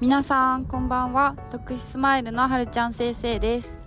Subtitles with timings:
[0.00, 1.34] 皆さんこんばんは。
[1.50, 3.82] 特殊スマイルのはるちゃん先生です、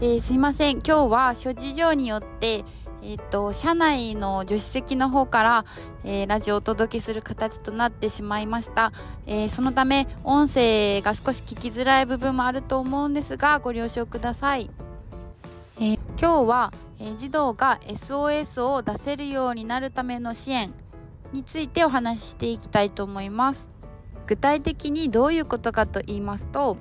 [0.00, 0.78] えー、すいません。
[0.78, 2.64] 今日は諸事情によって
[3.02, 5.64] えーと、車内の助手席の方から、
[6.04, 8.92] えー、ラジオをお届けする形となってしまいました、
[9.26, 14.70] えー、そのため音声が少し聞きづらい部分もあると思うんですがご了承ください、
[15.78, 20.72] えー、今日は、え児童が SOS を出せるようになるための支援
[21.32, 23.75] についてお話ししていきたいと思います。
[24.26, 26.76] 具体的にどういうことかと言いますと、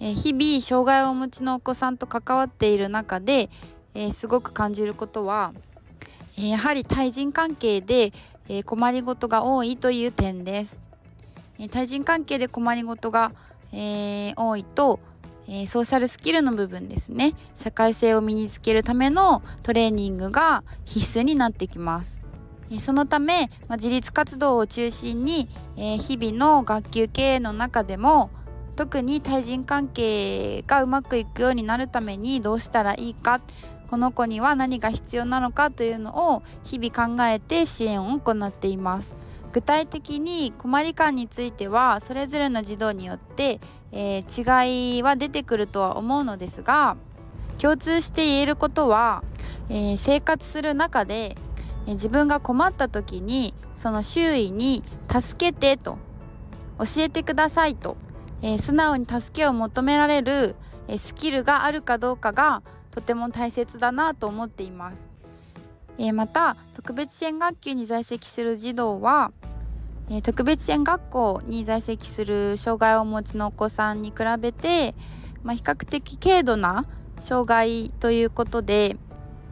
[0.00, 3.50] え日々障害をお持ちのお子さんと関わっている中で、
[3.94, 5.52] えすごく感じることは、
[6.38, 8.12] えやはり対人関係で、
[8.48, 10.80] え困りごとが多いという点です、
[11.58, 13.32] え対人関係で困りごとが、
[13.72, 15.00] えー、多いと、
[15.48, 17.34] えソーシャルスキルの部分ですね。
[17.54, 22.22] 社会性を身につけるためのトレーニングが必須になってきます。
[22.80, 28.30] そのため、まあ、自立活動を中心に、えー、日々の学級経営の中でも
[28.74, 33.40] 特に対人関係がうまくいくようになるためにどうしたらいいか
[33.88, 39.16] この子には何が必要なのかというのを日々考えて支援を行っています。
[39.52, 43.58] 具体的に困り感についてはそれぞれの児童によって、
[43.90, 46.98] えー、違いは出てくるとは思うのですが
[47.56, 49.24] 共通して言えることは、
[49.70, 51.38] えー、生活する中で
[51.94, 55.98] 自分が困った時にその周囲に「助けて」と
[56.78, 57.96] 「教えてくださいと」
[58.42, 60.56] え、素直に助けを求められる、
[60.88, 65.10] え、スキルがあるかどうかがとても大切だなと思っています。
[65.98, 69.32] え、また特別支援学級に在籍する児童は、
[70.10, 74.94] え特別支援学校に在籍する障害をお持ちのお子さんに比べて、
[75.42, 76.86] まあ、比較的軽度な
[77.20, 78.96] 障害ということで、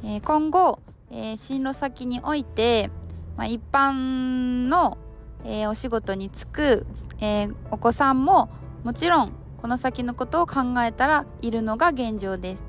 [0.04, 0.80] え今後
[1.16, 2.90] えー、進路先において、
[3.36, 4.98] まあ、一般の、
[5.44, 6.86] えー、お仕事に就く、
[7.20, 8.50] えー、お子さんも
[8.82, 12.64] もちろんこの先のことを考えたらいるのが現状です。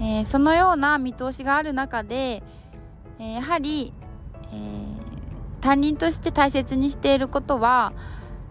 [0.00, 2.42] えそのような見通しがある中で、
[3.18, 3.92] えやはり、
[4.52, 4.56] え
[5.60, 7.92] 担任として大切にしていることは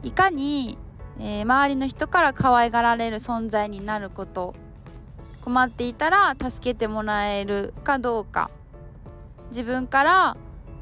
[0.03, 0.77] いかに、
[1.19, 4.55] え周りの人から可愛がられる存在になること
[5.45, 8.49] 困っていたら助けてもらえるかどうか
[9.51, 10.37] 自分から、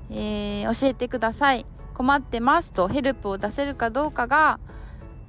[0.09, 4.61] えー、教えてください困ってますとヘルプを出せるかどうかが、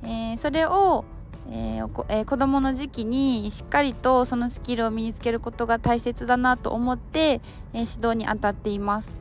[0.05, 1.05] えー、それを、
[1.51, 7.41] えーえー、子どもの時期にしっかりとそのスキルを身につけることが大切だなと思って、
[7.73, 9.15] え指導に当たっています。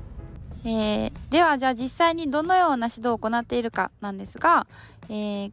[0.63, 4.67] えではじゃあ実際にどのような指導を行っているかなんですが、
[5.09, 5.51] えー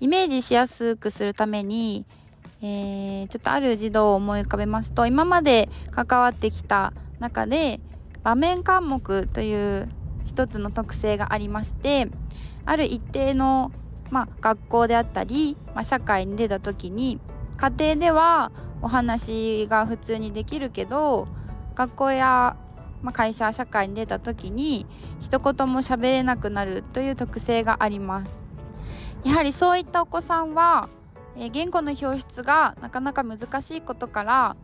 [0.00, 2.06] イメージしやすくするために、
[2.60, 7.80] えー、ちょっとある児童を思い浮かべますと今まで関わってきた中で
[8.24, 9.88] 場面科目という
[10.26, 12.08] 一つの特性がありまして
[12.64, 13.72] ある一定の、
[14.10, 17.20] まあ、学校であったり、まあ、社会に出た時に
[17.56, 18.52] 家庭では
[18.82, 21.28] お話が普通にできるけど
[21.74, 22.56] 学校や、
[23.02, 24.86] まあ、会社社会に出た時に
[25.20, 28.36] 一言も喋れなくなるという特性があります。
[29.24, 30.88] やはりそういったお子さんは
[31.38, 34.56] え言語の表出がなかなか難しいことから、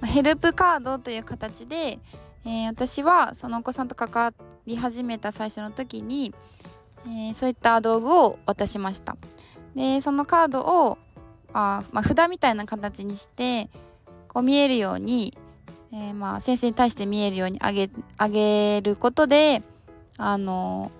[0.00, 1.98] まヘルプカードという形で、
[2.44, 4.32] えー、私はそのお子さんと関わ
[4.66, 6.32] り始めた最初の時に、
[7.06, 9.16] えー、そういった道具を渡しました。
[9.74, 10.98] でそのカードを
[11.52, 13.68] あ、まあ、札みたいな形にして
[14.28, 15.36] こう見えるように、
[15.92, 19.62] えー、まあ先生に対して見えるようにあげあげることで
[20.16, 20.90] あの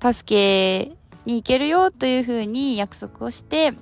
[0.00, 0.97] 助け
[1.28, 3.72] に行けるよというふうに約束をして、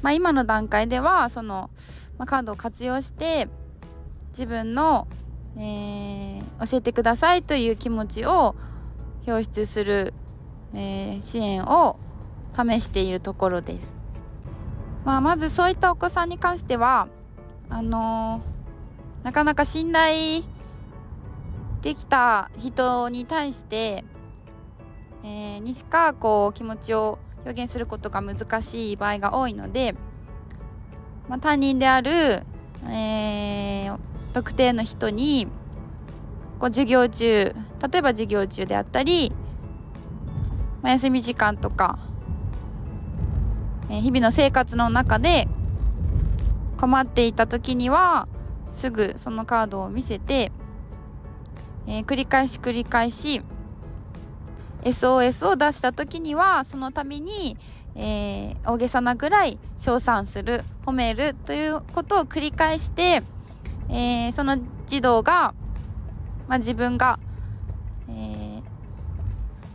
[0.00, 1.68] まあ、今の段階ではその、
[2.16, 3.48] まあ、カードを活用して
[4.30, 5.06] 自分の、
[5.58, 8.56] えー、教えてくださいという気持ちを
[9.26, 10.14] 表出する、
[10.72, 11.98] えー、支援を
[12.56, 13.94] 試しているところです。
[15.04, 17.08] まあ、まずそういったお子さんに関しては
[17.68, 20.42] あのー、なかなか信頼
[21.82, 24.04] できた人に対して
[25.26, 29.94] えー、にしかこう気持ちを表現することが難しい場合が多いので、
[31.28, 32.42] まあ、他人である、
[32.86, 33.98] えー、
[34.34, 35.46] 特定の人に
[36.58, 37.54] こう授業中
[37.90, 39.32] 例えば授業中であったり、
[40.82, 41.98] まあ、休み時間とか、
[43.88, 45.48] えー、日々の生活の中で
[46.76, 48.28] 困っていた時には
[48.68, 50.52] すぐそのカードを見せて、
[51.86, 53.40] えー、繰り返し繰り返し
[54.84, 57.56] SOS を出した時にはそのために、
[57.96, 63.22] えー、大げさなぐらい称賛する褒めるということを繰り返して、
[63.88, 65.54] えー、その児童が、
[66.48, 67.18] まあ、自分が、
[68.08, 68.62] えー、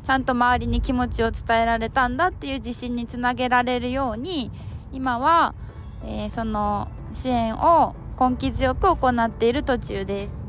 [0.06, 4.52] ちゃんと周りに気持ちを伝えられたんだっていう自信につなげられるように
[4.94, 5.56] 今は、
[6.04, 10.46] えー、その支援を根気強く行っている途中です。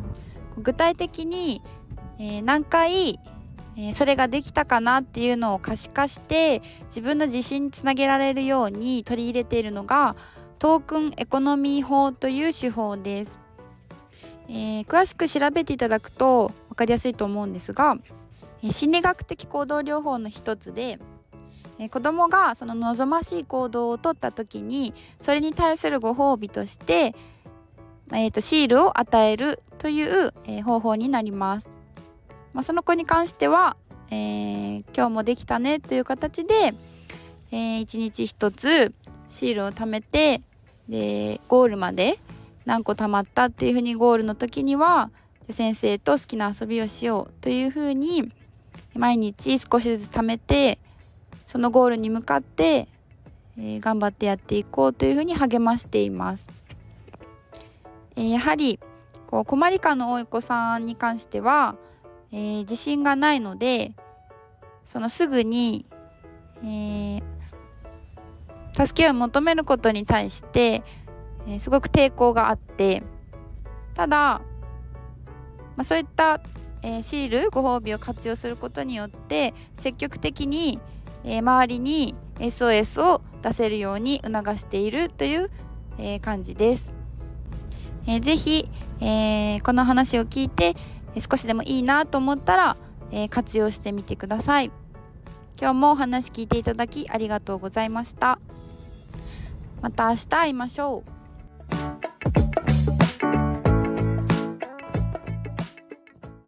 [0.59, 1.62] 具体的に、
[2.19, 3.19] え、何回、
[3.76, 10.17] えー、それができたかなっていうのを可視化して自分の自信につなげられるように取り入れているのが
[10.58, 13.38] トークンエコノミー法という手法です、
[14.49, 17.96] えー、詳しく調べていただくと分かりやすいと思うんですが
[18.62, 20.99] え心理学的行動療法の一つで
[21.78, 27.14] え子供がその望ましい行動をとった時にそれに対するご褒美として、
[28.12, 31.80] えーと、シールを与えるという、えー、方法になります。
[32.52, 33.76] まあ、その子に関しては、
[34.11, 36.75] えー、今日もできたねという形で、
[37.52, 38.93] えー、1日1つ
[39.29, 40.43] シールを貯めて
[40.88, 42.19] でゴールまで
[42.67, 45.11] 何個貯まったっていうふうにゴールの時には
[45.49, 48.31] 先生と好きな遊びをしようというふうに
[48.94, 50.79] 毎日少しずつ貯めて
[51.47, 52.88] そのゴールに向かって、
[53.58, 56.49] えー、頑張ってやっていこうというふうに励ましています。
[58.17, 58.79] えー、やはり
[59.26, 61.76] こう困り感の多い子さんに関しては、
[62.32, 63.93] えー、自信がないので
[64.85, 65.87] そのすぐに、
[66.65, 67.23] え
[68.75, 70.82] 助けを求めることに対して、
[71.49, 73.03] えすごく抵抗があって
[73.94, 74.43] ただ、ま
[75.79, 76.41] あ、そういった
[76.82, 80.81] え、シールご褒美を活用することによって積極的に、
[81.25, 85.50] え、周りに SOS を出せるように促しているという、
[85.99, 86.91] え、感じです。
[88.06, 88.69] えー、ぜひ、
[89.00, 90.75] えー、この話を聞いて
[91.19, 92.77] 少しでもいいなと思ったら、
[93.11, 94.71] えー、活用してみてください。
[95.61, 98.39] 今日もお話聞いていただきありがとうございました。
[99.83, 102.60] また明日会いましょう。